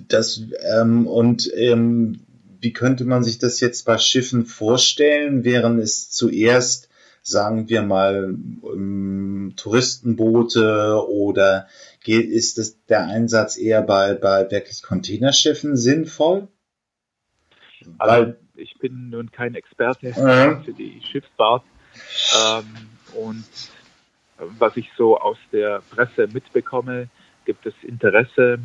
das, 0.07 0.41
ähm, 0.75 1.07
und 1.07 1.51
ähm, 1.55 2.21
wie 2.59 2.73
könnte 2.73 3.05
man 3.05 3.23
sich 3.23 3.39
das 3.39 3.59
jetzt 3.59 3.83
bei 3.85 3.97
Schiffen 3.97 4.45
vorstellen? 4.45 5.43
Wären 5.43 5.79
es 5.79 6.09
zuerst 6.11 6.89
sagen 7.23 7.69
wir 7.69 7.81
mal, 7.81 8.35
um, 8.61 9.53
Touristenboote 9.55 11.07
oder 11.07 11.67
ist 12.05 12.57
es 12.57 12.85
der 12.85 13.07
Einsatz 13.07 13.57
eher 13.57 13.81
bei, 13.81 14.13
bei 14.13 14.51
wirklich 14.51 14.83
Containerschiffen 14.83 15.77
sinnvoll? 15.77 16.49
Also, 17.97 18.25
Weil, 18.25 18.39
ich 18.55 18.77
bin 18.79 19.09
nun 19.09 19.31
kein 19.31 19.55
Experte 19.55 20.07
äh. 20.07 20.63
für 20.63 20.73
die 20.73 21.01
Schiffsfahrt 21.03 21.63
ähm, 22.35 22.89
und 23.15 23.45
was 24.37 24.75
ich 24.77 24.89
so 24.97 25.19
aus 25.19 25.37
der 25.51 25.81
Presse 25.91 26.27
mitbekomme, 26.27 27.07
gibt 27.45 27.65
es 27.65 27.73
Interesse 27.83 28.59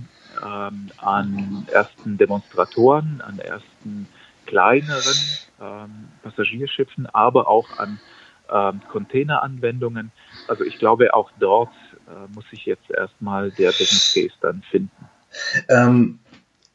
ähm, 0.45 0.91
an 0.99 1.67
ersten 1.71 2.17
Demonstratoren, 2.17 3.21
an 3.21 3.39
ersten 3.39 4.09
kleineren 4.47 5.17
ähm, 5.61 6.09
Passagierschiffen, 6.23 7.07
aber 7.07 7.49
auch 7.49 7.79
an 7.79 8.01
ähm, 8.51 8.81
Containeranwendungen. 8.91 10.11
Also 10.47 10.65
ich 10.65 10.79
glaube, 10.79 11.13
auch 11.15 11.31
dort 11.39 11.73
äh, 12.07 12.33
muss 12.35 12.49
sich 12.51 12.65
jetzt 12.65 12.91
erstmal 12.91 13.51
der 13.51 13.69
Business 13.69 14.15
Case 14.15 14.35
dann 14.41 14.63
finden. 14.71 15.09
Ähm, 15.69 16.19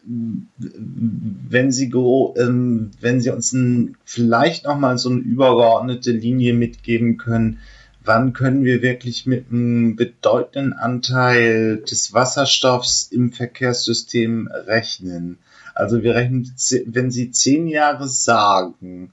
wenn 0.05 1.71
Sie 1.71 1.91
ähm, 2.37 2.91
wenn 2.99 3.21
Sie 3.21 3.29
uns 3.29 3.53
ein, 3.53 3.95
vielleicht 4.03 4.65
noch 4.65 4.77
mal 4.77 4.97
so 4.97 5.09
eine 5.09 5.19
übergeordnete 5.19 6.11
Linie 6.11 6.53
mitgeben 6.53 7.17
können, 7.17 7.59
wann 8.03 8.33
können 8.33 8.65
wir 8.65 8.81
wirklich 8.81 9.25
mit 9.25 9.49
einem 9.49 9.95
bedeutenden 9.95 10.73
Anteil 10.73 11.77
des 11.77 12.13
Wasserstoffs 12.13 13.03
im 13.11 13.31
Verkehrssystem 13.31 14.49
rechnen? 14.51 15.37
Also 15.73 16.03
wir 16.03 16.15
rechnen, 16.15 16.51
wenn 16.87 17.09
Sie 17.09 17.31
zehn 17.31 17.67
Jahre 17.67 18.07
sagen, 18.07 19.11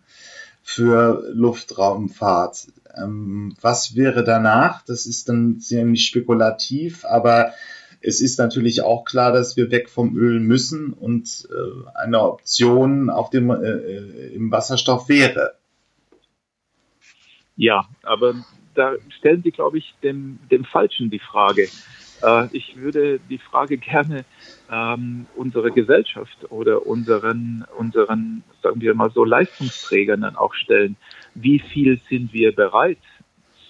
für 0.62 1.25
Luftraumfahrt. 1.32 2.68
Ähm, 2.97 3.56
was 3.61 3.97
wäre 3.97 4.23
danach? 4.23 4.85
Das 4.85 5.06
ist 5.06 5.28
dann 5.28 5.59
ziemlich 5.61 6.06
spekulativ, 6.06 7.04
aber 7.04 7.52
es 8.02 8.21
ist 8.21 8.38
natürlich 8.38 8.83
auch 8.83 9.04
klar, 9.04 9.33
dass 9.33 9.57
wir 9.57 9.71
weg 9.71 9.88
vom 9.88 10.16
Öl 10.16 10.40
müssen 10.40 10.92
und 10.92 11.49
äh, 11.50 11.99
eine 11.99 12.21
Option 12.21 13.11
auf 13.11 13.30
dem, 13.30 13.50
äh, 13.50 13.54
äh 13.54 14.35
im 14.35 14.50
Wasserstoff 14.50 15.09
wäre. 15.09 15.54
Ja, 17.57 17.85
aber 18.02 18.35
da 18.75 18.95
stellen 19.19 19.42
Sie, 19.42 19.50
glaube 19.50 19.78
ich, 19.78 19.95
dem, 20.02 20.38
dem 20.50 20.64
Falschen 20.64 21.11
die 21.11 21.19
Frage. 21.19 21.69
Äh, 22.23 22.49
ich 22.52 22.76
würde 22.76 23.21
die 23.28 23.38
Frage 23.38 23.76
gerne 23.76 24.25
ähm, 24.71 25.26
unsere 25.37 25.71
Gesellschaft 25.71 26.50
oder 26.50 26.87
unseren, 26.87 27.66
unseren, 27.76 28.42
sagen 28.62 28.80
wir 28.80 28.95
mal 28.95 29.11
so, 29.11 29.25
Leistungsträgern 29.25 30.23
dann 30.23 30.37
auch 30.37 30.54
stellen. 30.54 30.97
Wie 31.35 31.59
viel 31.59 32.00
sind 32.09 32.33
wir 32.33 32.54
bereit 32.54 32.99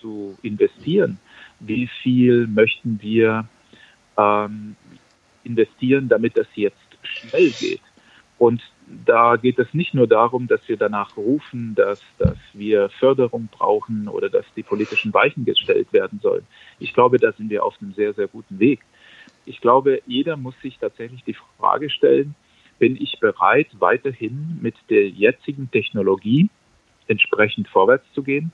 zu 0.01 0.39
investieren? 0.43 1.19
Wie 1.59 1.89
viel 2.03 2.47
möchten 2.47 3.01
wir 3.03 3.49
ähm, 4.21 4.77
investieren, 5.45 6.09
damit 6.09 6.37
das 6.37 6.47
jetzt 6.55 6.77
schnell 7.03 7.51
geht? 7.51 7.81
Und 8.39 8.63
da 9.07 9.37
geht 9.37 9.59
es 9.59 9.73
nicht 9.75 9.95
nur 9.95 10.07
darum, 10.07 10.47
dass 10.47 10.67
wir 10.67 10.77
danach 10.77 11.17
rufen, 11.17 11.75
dass, 11.75 11.99
dass 12.19 12.39
wir 12.55 12.89
Förderung 12.99 13.49
brauchen 13.53 14.09
oder 14.09 14.31
dass 14.31 14.47
die 14.57 14.63
politischen 14.63 15.13
Weichen 15.13 15.45
gestellt 15.45 15.93
werden 15.93 16.21
sollen. 16.23 16.47
Ich 16.79 16.95
glaube, 16.95 17.19
da 17.19 17.33
sind 17.33 17.51
wir 17.51 17.65
auf 17.65 17.77
einem 17.81 17.93
sehr, 17.93 18.15
sehr 18.15 18.29
guten 18.29 18.59
Weg. 18.59 18.81
Ich 19.45 19.61
glaube, 19.61 20.01
jeder 20.07 20.37
muss 20.37 20.55
sich 20.63 20.79
tatsächlich 20.79 21.23
die 21.25 21.37
Frage 21.59 21.91
stellen, 21.91 22.35
bin 22.79 22.97
ich 22.97 23.21
bereit, 23.21 23.69
weiterhin 23.79 24.59
mit 24.61 24.75
der 24.89 25.09
jetzigen 25.09 25.71
Technologie 25.71 26.49
entsprechend 27.07 27.69
vorwärts 27.69 28.07
zu 28.15 28.23
gehen? 28.23 28.53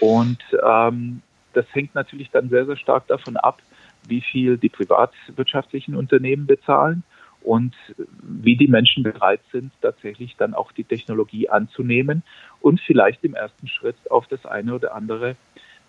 Und 0.00 0.38
ähm, 0.62 1.22
das 1.54 1.66
hängt 1.72 1.94
natürlich 1.94 2.30
dann 2.30 2.50
sehr, 2.50 2.66
sehr 2.66 2.76
stark 2.76 3.08
davon 3.08 3.36
ab, 3.36 3.60
wie 4.08 4.20
viel 4.20 4.58
die 4.58 4.68
privatwirtschaftlichen 4.68 5.94
Unternehmen 5.94 6.46
bezahlen 6.46 7.02
und 7.42 7.74
wie 8.22 8.56
die 8.56 8.68
Menschen 8.68 9.02
bereit 9.02 9.40
sind, 9.52 9.72
tatsächlich 9.80 10.36
dann 10.36 10.54
auch 10.54 10.72
die 10.72 10.84
Technologie 10.84 11.48
anzunehmen 11.48 12.22
und 12.60 12.80
vielleicht 12.80 13.24
im 13.24 13.34
ersten 13.34 13.68
Schritt 13.68 13.96
auf 14.10 14.26
das 14.26 14.44
eine 14.44 14.74
oder 14.74 14.94
andere 14.94 15.36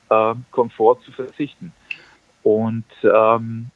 äh, 0.09 0.35
Komfort 0.51 1.01
zu 1.03 1.11
verzichten. 1.11 1.73
Und 2.43 2.85
ähm, 3.03 3.71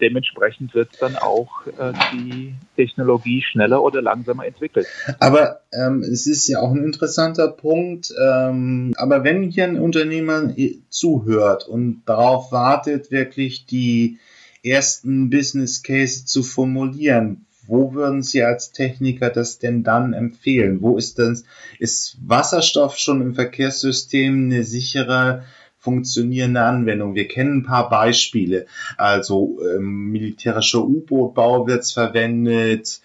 dementsprechend 0.00 0.74
wird 0.74 0.90
dann 1.00 1.16
auch 1.16 1.66
äh, 1.66 1.92
die 2.12 2.54
Technologie 2.76 3.42
schneller 3.42 3.82
oder 3.82 4.02
langsamer 4.02 4.46
entwickelt. 4.46 4.86
Aber 5.18 5.60
ähm, 5.72 6.02
es 6.02 6.26
ist 6.26 6.48
ja 6.48 6.60
auch 6.60 6.70
ein 6.70 6.84
interessanter 6.84 7.48
Punkt. 7.48 8.12
Ähm, 8.20 8.92
aber 8.96 9.24
wenn 9.24 9.42
hier 9.44 9.64
ein 9.64 9.78
Unternehmer 9.78 10.52
äh, 10.56 10.78
zuhört 10.88 11.66
und 11.68 12.02
darauf 12.06 12.52
wartet, 12.52 13.10
wirklich 13.10 13.66
die 13.66 14.18
ersten 14.62 15.30
Business 15.30 15.82
Case 15.82 16.26
zu 16.26 16.42
formulieren, 16.42 17.46
wo 17.66 17.94
würden 17.94 18.22
Sie 18.22 18.42
als 18.42 18.72
Techniker 18.72 19.30
das 19.30 19.58
denn 19.58 19.84
dann 19.84 20.12
empfehlen? 20.12 20.82
Wo 20.82 20.96
ist 20.96 21.18
das, 21.18 21.44
ist 21.78 22.18
Wasserstoff 22.20 22.98
schon 22.98 23.20
im 23.22 23.34
Verkehrssystem 23.34 24.46
eine 24.46 24.64
sichere 24.64 25.44
funktionierende 25.80 26.62
Anwendung. 26.62 27.14
Wir 27.14 27.26
kennen 27.26 27.58
ein 27.58 27.62
paar 27.64 27.88
Beispiele. 27.88 28.66
Also 28.96 29.58
ähm, 29.62 30.10
militärischer 30.12 30.84
U-Boot-Bau 30.84 31.66
wird 31.66 31.90
verwendet. 31.90 33.00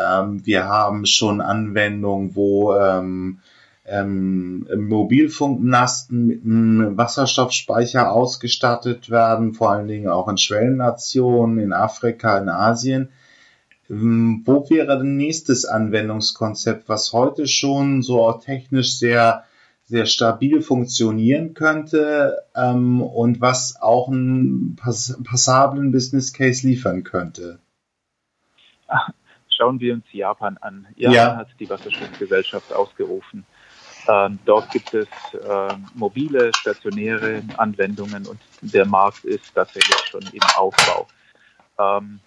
Ähm, 0.00 0.46
wir 0.46 0.64
haben 0.64 1.06
schon 1.06 1.40
Anwendungen, 1.40 2.34
wo 2.36 2.74
ähm, 2.74 3.40
ähm, 3.84 4.66
Mobilfunkmasten 4.76 6.26
mit 6.26 6.44
einem 6.44 6.96
Wasserstoffspeicher 6.96 8.12
ausgestattet 8.12 9.10
werden, 9.10 9.52
vor 9.52 9.72
allen 9.72 9.88
Dingen 9.88 10.08
auch 10.08 10.28
in 10.28 10.38
Schwellennationen, 10.38 11.58
in 11.58 11.72
Afrika, 11.72 12.38
in 12.38 12.48
Asien. 12.48 13.08
Ähm, 13.90 14.42
wo 14.44 14.70
wäre 14.70 15.00
ein 15.00 15.16
nächstes 15.16 15.64
Anwendungskonzept, 15.64 16.88
was 16.88 17.12
heute 17.12 17.48
schon 17.48 18.02
so 18.02 18.32
technisch 18.32 18.96
sehr 18.98 19.44
sehr 19.90 20.06
stabil 20.06 20.62
funktionieren 20.62 21.52
könnte 21.52 22.44
ähm, 22.54 23.02
und 23.02 23.40
was 23.40 23.76
auch 23.82 24.08
einen 24.08 24.76
pass 24.76 25.18
passablen 25.24 25.90
Business 25.90 26.32
Case 26.32 26.64
liefern 26.66 27.02
könnte? 27.02 27.58
Schauen 29.48 29.80
wir 29.80 29.94
uns 29.94 30.04
Japan 30.12 30.56
an. 30.58 30.86
Japan 30.94 31.14
ja. 31.14 31.36
hat 31.36 31.48
die 31.58 31.68
Wasserstoffgesellschaft 31.68 32.72
ausgerufen. 32.72 33.44
Ähm, 34.08 34.38
dort 34.44 34.70
gibt 34.70 34.94
es 34.94 35.08
äh, 35.34 35.74
mobile, 35.94 36.52
stationäre 36.54 37.42
Anwendungen 37.56 38.26
und 38.26 38.38
der 38.62 38.86
Markt 38.86 39.24
ist 39.24 39.54
tatsächlich 39.54 39.98
schon 40.06 40.22
im 40.32 40.42
Aufbau. 40.56 41.08
Ähm, 41.78 42.20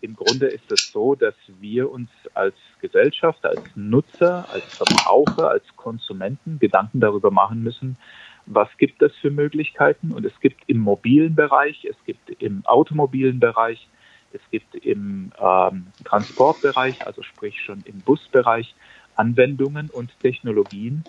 Im 0.00 0.14
Grunde 0.14 0.46
ist 0.46 0.70
es 0.70 0.92
so, 0.92 1.14
dass 1.14 1.34
wir 1.60 1.90
uns 1.90 2.10
als 2.34 2.54
Gesellschaft, 2.80 3.44
als 3.44 3.60
Nutzer, 3.74 4.48
als 4.48 4.64
Verbraucher, 4.76 5.50
als 5.50 5.64
Konsumenten 5.76 6.58
Gedanken 6.58 7.00
darüber 7.00 7.30
machen 7.30 7.62
müssen, 7.62 7.96
was 8.46 8.68
gibt 8.78 9.02
es 9.02 9.14
für 9.16 9.30
Möglichkeiten? 9.30 10.12
Und 10.12 10.24
es 10.24 10.38
gibt 10.40 10.62
im 10.68 10.78
mobilen 10.78 11.34
Bereich, 11.34 11.84
es 11.84 11.96
gibt 12.06 12.30
im 12.42 12.64
automobilen 12.64 13.40
Bereich, 13.40 13.88
es 14.32 14.40
gibt 14.50 14.74
im 14.74 15.32
ähm, 15.38 15.86
Transportbereich, 16.04 17.06
also 17.06 17.22
sprich 17.22 17.60
schon 17.60 17.82
im 17.84 18.00
Busbereich, 18.00 18.74
Anwendungen 19.16 19.90
und 19.90 20.10
Technologien, 20.20 21.04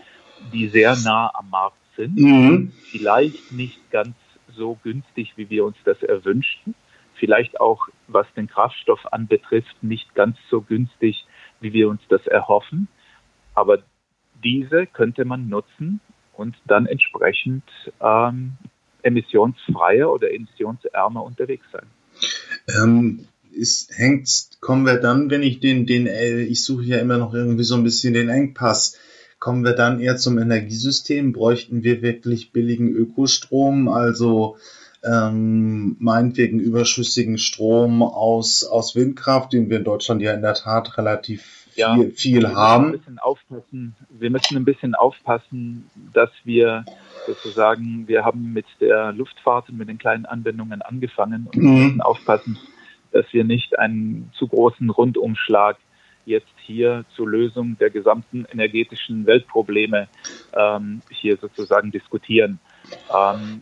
die 0.51 0.67
sehr 0.67 0.95
nah 0.97 1.31
am 1.33 1.49
Markt 1.49 1.77
sind. 1.95 2.17
Mhm. 2.17 2.71
Vielleicht 2.91 3.51
nicht 3.51 3.89
ganz 3.91 4.15
so 4.55 4.77
günstig, 4.83 5.33
wie 5.35 5.49
wir 5.49 5.65
uns 5.65 5.77
das 5.85 6.01
erwünschten. 6.01 6.75
Vielleicht 7.19 7.59
auch, 7.59 7.87
was 8.07 8.27
den 8.35 8.47
Kraftstoff 8.47 8.99
anbetrifft, 9.11 9.75
nicht 9.81 10.15
ganz 10.15 10.37
so 10.49 10.61
günstig, 10.61 11.25
wie 11.59 11.73
wir 11.73 11.89
uns 11.89 12.01
das 12.09 12.25
erhoffen. 12.27 12.87
Aber 13.53 13.79
diese 14.43 14.87
könnte 14.87 15.25
man 15.25 15.49
nutzen 15.49 15.99
und 16.33 16.55
dann 16.65 16.85
entsprechend 16.85 17.63
ähm, 18.01 18.53
emissionsfreier 19.03 20.11
oder 20.11 20.33
emissionsärmer 20.33 21.23
unterwegs 21.23 21.65
sein. 21.71 21.87
Ähm, 22.81 23.27
ist, 23.51 23.91
hängt, 23.97 24.29
kommen 24.61 24.85
wir 24.85 24.97
dann, 24.97 25.29
wenn 25.29 25.43
ich 25.43 25.59
den, 25.59 25.85
den, 25.85 26.07
äh, 26.07 26.41
ich 26.41 26.63
suche 26.63 26.83
ja 26.83 26.97
immer 26.99 27.17
noch 27.17 27.33
irgendwie 27.33 27.63
so 27.63 27.75
ein 27.75 27.83
bisschen 27.83 28.13
den 28.13 28.29
Engpass, 28.29 28.97
kommen 29.39 29.63
wir 29.63 29.73
dann 29.73 29.99
eher 29.99 30.17
zum 30.17 30.37
Energiesystem? 30.37 31.33
Bräuchten 31.33 31.83
wir 31.83 32.01
wirklich 32.01 32.51
billigen 32.51 32.89
Ökostrom, 32.89 33.87
also 33.87 34.57
ähm, 35.03 35.95
meinetwegen 35.99 36.59
überschüssigen 36.59 37.37
Strom 37.37 38.03
aus, 38.03 38.63
aus 38.63 38.95
Windkraft, 38.95 39.53
den 39.53 39.69
wir 39.69 39.77
in 39.77 39.83
Deutschland 39.83 40.21
ja 40.21 40.33
in 40.33 40.41
der 40.41 40.55
Tat 40.55 40.97
relativ 40.97 41.59
viel, 41.69 41.81
ja, 41.81 41.97
viel 42.15 42.41
wir 42.41 42.55
haben? 42.55 42.91
Müssen 42.91 43.19
aufpassen. 43.19 43.95
Wir 44.09 44.29
müssen 44.29 44.57
ein 44.57 44.65
bisschen 44.65 44.95
aufpassen, 44.95 45.89
dass 46.13 46.29
wir 46.43 46.83
sozusagen, 47.27 48.07
wir 48.07 48.25
haben 48.25 48.53
mit 48.53 48.65
der 48.81 49.13
Luftfahrt 49.13 49.69
und 49.69 49.77
mit 49.77 49.87
den 49.87 49.97
kleinen 49.97 50.25
Anwendungen 50.25 50.81
angefangen 50.81 51.47
und 51.53 51.63
mhm. 51.63 51.83
müssen 51.83 52.01
aufpassen, 52.01 52.57
dass 53.11 53.25
wir 53.31 53.43
nicht 53.43 53.79
einen 53.79 54.31
zu 54.37 54.47
großen 54.47 54.89
Rundumschlag 54.89 55.77
jetzt 56.25 56.53
hier 56.57 57.05
zur 57.15 57.27
Lösung 57.27 57.77
der 57.79 57.89
gesamten 57.89 58.45
energetischen 58.51 59.25
Weltprobleme 59.25 60.07
ähm, 60.53 61.01
hier 61.09 61.37
sozusagen 61.37 61.91
diskutieren. 61.91 62.59
Ähm, 63.15 63.61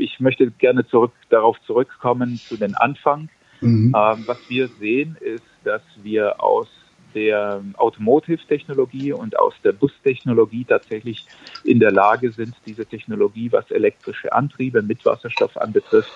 ich 0.00 0.20
möchte 0.20 0.50
gerne 0.50 0.86
zurück, 0.86 1.12
darauf 1.28 1.60
zurückkommen 1.66 2.40
zu 2.48 2.56
den 2.56 2.74
Anfang. 2.74 3.28
Mhm. 3.60 3.94
Ähm, 3.96 4.24
was 4.26 4.38
wir 4.48 4.68
sehen, 4.80 5.16
ist, 5.20 5.44
dass 5.64 5.82
wir 6.02 6.42
aus 6.42 6.68
der 7.14 7.62
Automotive-Technologie 7.76 9.12
und 9.12 9.38
aus 9.38 9.54
der 9.64 9.72
Bustechnologie 9.72 10.64
tatsächlich 10.64 11.24
in 11.64 11.80
der 11.80 11.90
Lage 11.90 12.32
sind, 12.32 12.54
diese 12.66 12.86
Technologie, 12.86 13.50
was 13.52 13.70
elektrische 13.70 14.32
Antriebe 14.32 14.82
mit 14.82 15.04
Wasserstoff 15.04 15.56
anbetrifft, 15.56 16.12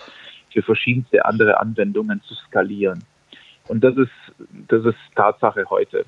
für 0.53 0.63
verschiedenste 0.63 1.25
andere 1.25 1.61
Anwendungen 1.61 2.23
zu 2.23 2.35
skalieren. 2.35 3.03
Und 3.67 3.83
das 3.83 3.97
ist, 3.97 4.13
das 4.69 4.85
ist 4.85 4.99
Tatsache 5.17 5.65
heute. 5.69 6.05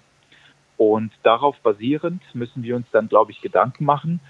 Und 0.76 1.10
darauf 1.22 1.56
basierend 1.60 2.22
müssen 2.34 2.62
wir 2.62 2.76
uns 2.76 2.86
dann, 2.92 3.08
glaube 3.08 3.32
ich, 3.32 3.40
Gedanken 3.40 3.84
machen, 3.84 4.20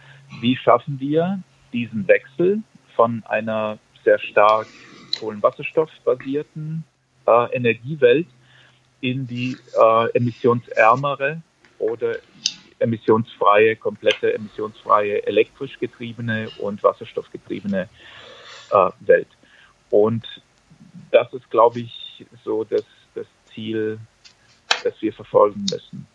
wie 0.41 0.57
schaffen 0.57 1.01
wir 1.01 1.43
diesen 1.73 2.07
Wechsel 2.09 2.63
von 2.97 3.23
einer 3.27 3.79
sehr 4.05 4.19
stark 4.19 4.67
kohlenwasserstoffbasierten 5.21 6.85
äh, 7.27 7.57
Energiewelt 7.57 8.27
in 9.01 9.27
die 9.27 9.57
äh, 9.79 10.11
emissionsärmere 10.15 11.43
oder 11.79 12.17
emissionsfreie, 12.79 13.77
komplette 13.77 14.35
emissionsfreie 14.35 15.27
elektrisch 15.27 15.79
getriebene 15.79 16.49
und 16.59 16.83
wasserstoffgetriebene 16.83 17.89
äh, 18.71 18.91
Welt. 19.01 19.29
Und 19.91 20.27
das 21.11 21.33
ist, 21.33 21.51
glaube 21.51 21.81
ich, 21.81 22.27
so 22.45 22.65
das, 22.65 22.85
das 23.15 23.27
Ziel, 23.55 23.99
das 24.83 24.95
wir 25.01 25.13
verfolgen 25.13 25.65
müssen. 25.71 26.07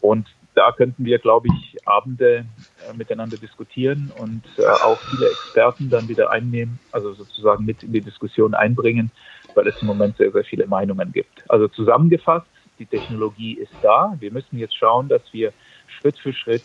Und 0.00 0.26
da 0.54 0.72
könnten 0.72 1.04
wir, 1.04 1.18
glaube 1.18 1.48
ich, 1.48 1.76
Abende 1.84 2.46
äh, 2.88 2.92
miteinander 2.94 3.36
diskutieren 3.36 4.12
und 4.16 4.44
äh, 4.58 4.66
auch 4.66 5.02
viele 5.10 5.28
Experten 5.28 5.90
dann 5.90 6.08
wieder 6.08 6.30
einnehmen, 6.30 6.78
also 6.90 7.12
sozusagen 7.14 7.64
mit 7.64 7.82
in 7.82 7.92
die 7.92 8.00
Diskussion 8.00 8.54
einbringen, 8.54 9.10
weil 9.54 9.66
es 9.68 9.80
im 9.80 9.86
Moment 9.86 10.16
sehr, 10.16 10.32
sehr 10.32 10.44
viele 10.44 10.66
Meinungen 10.66 11.12
gibt. 11.12 11.48
Also 11.48 11.68
zusammengefasst, 11.68 12.46
die 12.78 12.86
Technologie 12.86 13.54
ist 13.54 13.72
da. 13.82 14.16
Wir 14.18 14.32
müssen 14.32 14.58
jetzt 14.58 14.76
schauen, 14.76 15.08
dass 15.08 15.22
wir 15.32 15.52
Schritt 15.86 16.18
für 16.18 16.32
Schritt 16.32 16.64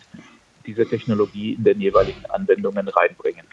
diese 0.70 0.86
Technologie 0.86 1.54
in 1.54 1.64
den 1.64 1.82
jeweiligen 1.82 2.26
Anwendungen 2.28 2.88
reinbringen. 2.88 3.46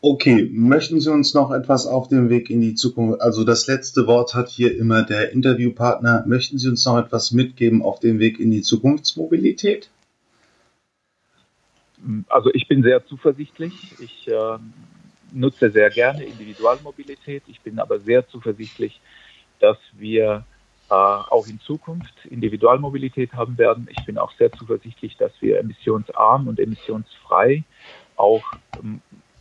Okay, 0.00 0.48
möchten 0.52 1.00
Sie 1.00 1.10
uns 1.10 1.34
noch 1.34 1.50
etwas 1.52 1.86
auf 1.86 2.08
dem 2.08 2.28
Weg 2.28 2.50
in 2.50 2.60
die 2.60 2.74
Zukunft, 2.74 3.20
also 3.20 3.44
das 3.44 3.66
letzte 3.66 4.06
Wort 4.06 4.34
hat 4.34 4.48
hier 4.48 4.76
immer 4.76 5.02
der 5.02 5.32
Interviewpartner, 5.32 6.24
möchten 6.26 6.58
Sie 6.58 6.68
uns 6.68 6.84
noch 6.84 6.98
etwas 6.98 7.30
mitgeben 7.30 7.82
auf 7.82 8.00
dem 8.00 8.18
Weg 8.18 8.40
in 8.40 8.50
die 8.50 8.62
Zukunftsmobilität? 8.62 9.90
Also 12.28 12.50
ich 12.52 12.68
bin 12.68 12.82
sehr 12.82 13.04
zuversichtlich. 13.06 13.72
Ich 14.00 14.28
äh, 14.28 14.58
nutze 15.32 15.70
sehr 15.70 15.90
gerne 15.90 16.24
Individualmobilität. 16.24 17.42
Ich 17.46 17.60
bin 17.60 17.78
aber 17.78 17.98
sehr 18.00 18.26
zuversichtlich, 18.28 19.00
dass 19.60 19.78
wir 19.92 20.44
auch 20.94 21.46
in 21.48 21.60
Zukunft 21.60 22.14
Individualmobilität 22.30 23.32
haben 23.32 23.58
werden. 23.58 23.88
Ich 23.90 24.04
bin 24.04 24.18
auch 24.18 24.32
sehr 24.38 24.52
zuversichtlich, 24.52 25.16
dass 25.16 25.32
wir 25.40 25.58
emissionsarm 25.58 26.46
und 26.46 26.60
emissionsfrei 26.60 27.64
auch 28.16 28.44
ähm, 28.82 29.00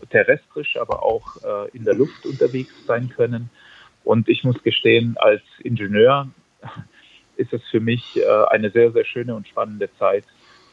terrestrisch, 0.09 0.77
aber 0.77 1.03
auch 1.03 1.37
äh, 1.43 1.69
in 1.71 1.85
der 1.85 1.93
Luft 1.93 2.25
unterwegs 2.25 2.73
sein 2.85 3.09
können. 3.09 3.49
Und 4.03 4.29
ich 4.29 4.43
muss 4.43 4.61
gestehen, 4.63 5.15
als 5.17 5.41
Ingenieur 5.59 6.29
ist 7.37 7.53
es 7.53 7.61
für 7.69 7.79
mich 7.79 8.17
äh, 8.17 8.25
eine 8.49 8.69
sehr, 8.71 8.91
sehr 8.91 9.05
schöne 9.05 9.35
und 9.35 9.47
spannende 9.47 9.89
Zeit, 9.97 10.23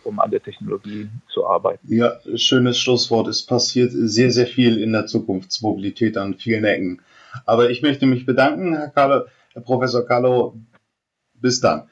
um 0.04 0.20
an 0.20 0.30
der 0.30 0.42
Technologie 0.42 1.08
zu 1.32 1.46
arbeiten. 1.46 1.87
Ja, 1.92 2.18
schönes 2.35 2.78
Schlusswort. 2.78 3.28
Es 3.28 3.44
passiert 3.44 3.92
sehr, 3.92 4.30
sehr 4.30 4.46
viel 4.46 4.78
in 4.78 4.92
der 4.92 5.06
Zukunftsmobilität 5.06 6.16
an 6.16 6.35
vielen 6.35 6.64
Ecken. 6.64 7.02
Aber 7.46 7.70
ich 7.70 7.82
möchte 7.82 8.06
mich 8.06 8.26
bedanken, 8.26 8.74
Herr 8.74 8.88
Kalle, 8.88 9.28
Herr 9.54 9.62
Professor 9.62 10.06
Carlo, 10.06 10.56
bis 11.34 11.60
dann. 11.60 11.88